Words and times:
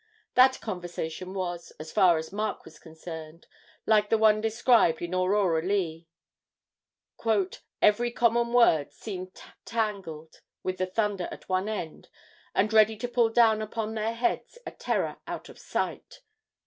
That 0.33 0.59
conversation 0.61 1.35
was, 1.35 1.69
as 1.79 1.91
far 1.91 2.17
as 2.17 2.33
Mark 2.33 2.65
was 2.65 2.79
concerned, 2.79 3.45
like 3.85 4.09
the 4.09 4.17
one 4.17 4.41
described 4.41 4.99
in 4.99 5.13
'Aurora 5.13 5.61
Leigh' 5.61 6.07
'Every 7.83 8.09
common 8.09 8.51
word 8.51 8.91
Seemed 8.91 9.39
tangled 9.63 10.41
with 10.63 10.79
the 10.79 10.87
thunder 10.87 11.29
at 11.31 11.47
one 11.47 11.69
end, 11.69 12.09
And 12.55 12.73
ready 12.73 12.97
to 12.97 13.07
pull 13.07 13.29
down 13.29 13.61
upon 13.61 13.93
their 13.93 14.15
heads 14.15 14.57
A 14.65 14.71
terror 14.71 15.17
out 15.27 15.49
of 15.49 15.59
sight.' 15.59 16.21